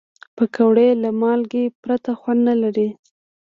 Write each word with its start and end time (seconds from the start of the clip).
پکورې 0.35 0.89
له 1.03 1.09
مالګې 1.21 1.65
پرته 1.81 2.11
خوند 2.19 2.41
نه 2.47 2.55
لري 2.61 2.89